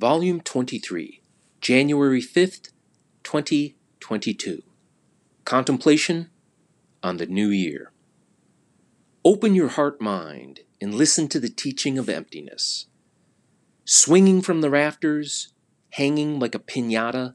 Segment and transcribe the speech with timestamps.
[0.00, 1.20] Volume 23,
[1.60, 2.70] January 5th,
[3.22, 4.62] 2022.
[5.44, 6.30] Contemplation
[7.02, 7.92] on the New Year.
[9.26, 12.86] Open your heart mind and listen to the teaching of emptiness.
[13.84, 15.52] Swinging from the rafters,
[15.90, 17.34] hanging like a pinata,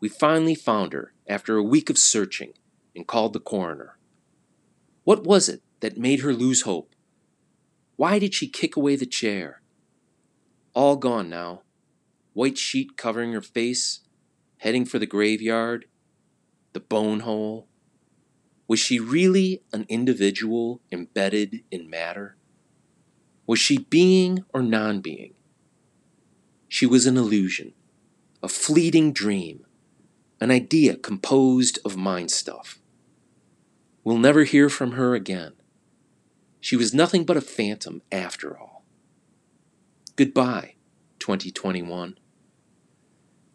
[0.00, 2.54] we finally found her after a week of searching
[2.96, 3.98] and called the coroner.
[5.04, 6.94] What was it that made her lose hope?
[7.96, 9.60] Why did she kick away the chair?
[10.72, 11.60] All gone now.
[12.40, 14.00] White sheet covering her face,
[14.60, 15.84] heading for the graveyard,
[16.72, 17.68] the bone hole.
[18.66, 22.38] Was she really an individual embedded in matter?
[23.46, 25.34] Was she being or non being?
[26.66, 27.74] She was an illusion,
[28.42, 29.66] a fleeting dream,
[30.40, 32.78] an idea composed of mind stuff.
[34.02, 35.52] We'll never hear from her again.
[36.58, 38.86] She was nothing but a phantom after all.
[40.16, 40.76] Goodbye,
[41.18, 42.16] 2021.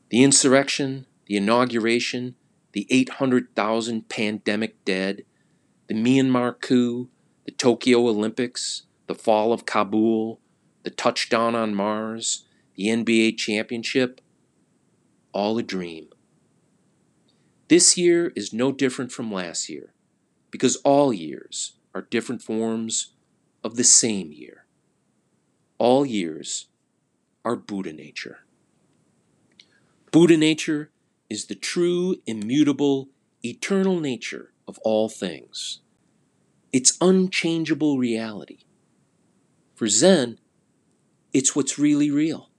[0.10, 2.36] The insurrection, the inauguration,
[2.74, 5.26] the 800,000 pandemic dead,
[5.88, 7.10] the Myanmar coup,
[7.46, 10.40] the Tokyo Olympics, the fall of Kabul,
[10.84, 14.22] the touchdown on Mars, the NBA championship,
[15.32, 16.08] all a dream.
[17.68, 19.94] This year is no different from last year
[20.52, 23.14] because all years are different forms
[23.64, 24.66] of the same year.
[25.80, 26.68] All years
[27.44, 28.45] are Buddha nature.
[30.16, 30.92] Buddha nature
[31.30, 33.10] is the true, immutable,
[33.44, 35.82] eternal nature of all things.
[36.72, 38.60] It's unchangeable reality.
[39.74, 40.40] For Zen,
[41.34, 42.50] it's what's really real.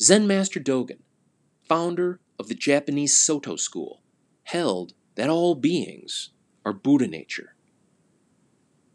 [0.00, 1.00] Zen Master Dogen,
[1.68, 4.00] founder of the Japanese Soto school,
[4.44, 6.30] held that all beings
[6.64, 7.56] are Buddha nature.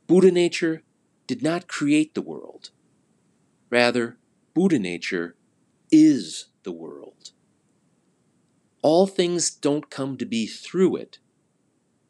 [0.07, 0.81] Buddha nature
[1.27, 2.71] did not create the world.
[3.69, 4.17] Rather,
[4.55, 5.35] Buddha nature
[5.91, 7.31] is the world.
[8.83, 11.17] All things don't come to be through it.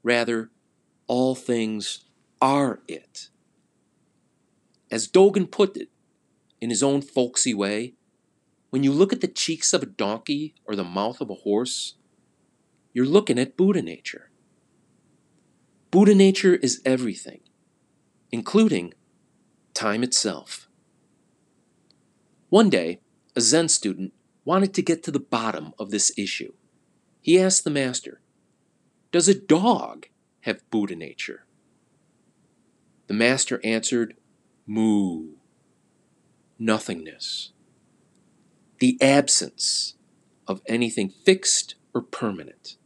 [0.03, 0.51] Rather,
[1.07, 2.03] all things
[2.41, 3.29] are it.
[4.91, 5.87] As Dogen put it,
[6.59, 7.93] in his own folksy way,
[8.69, 11.95] when you look at the cheeks of a donkey or the mouth of a horse,
[12.91, 14.29] you're looking at Buddha nature.
[15.89, 17.39] Buddha nature is everything,
[18.29, 18.93] including
[19.73, 20.67] time itself.
[22.49, 22.99] One day,
[23.37, 24.11] a Zen student
[24.45, 26.53] wanted to get to the bottom of this issue.
[27.21, 28.21] He asked the master,
[29.11, 30.07] Does a dog
[30.41, 31.45] have Buddha nature?
[33.07, 34.15] The master answered,
[34.65, 35.33] Mu,
[36.57, 37.51] nothingness,
[38.79, 39.95] the absence
[40.47, 42.77] of anything fixed or permanent.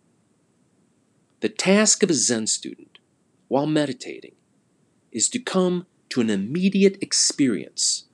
[1.42, 3.00] The task of a Zen student,
[3.48, 4.36] while meditating,
[5.12, 8.06] is to come to an immediate experience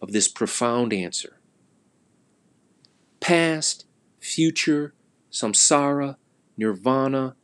[0.00, 1.38] of this profound answer.
[3.22, 3.86] Past,
[4.18, 4.94] future,
[5.30, 6.16] samsara,
[6.56, 7.36] nirvana,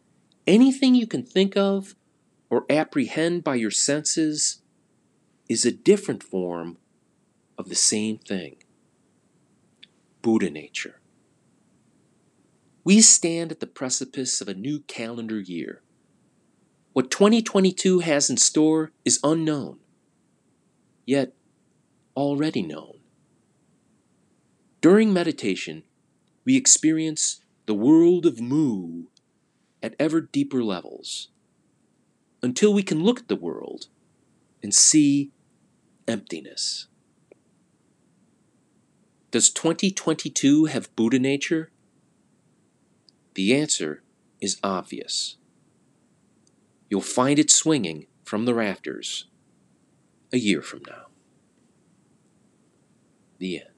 [0.44, 1.94] anything you can think of
[2.50, 4.60] or apprehend by your senses
[5.48, 6.78] is a different form
[7.56, 8.56] of the same thing
[10.20, 11.00] Buddha nature.
[12.82, 15.82] We stand at the precipice of a new calendar year.
[16.92, 19.78] What 2022 has in store is unknown,
[21.06, 21.34] yet
[22.16, 22.97] already known.
[24.80, 25.82] During meditation,
[26.44, 29.04] we experience the world of Mu
[29.82, 31.28] at ever deeper levels
[32.42, 33.86] until we can look at the world
[34.62, 35.32] and see
[36.06, 36.86] emptiness.
[39.30, 41.70] Does 2022 have Buddha nature?
[43.34, 44.02] The answer
[44.40, 45.36] is obvious.
[46.88, 49.26] You'll find it swinging from the rafters
[50.32, 51.06] a year from now.
[53.38, 53.77] The end.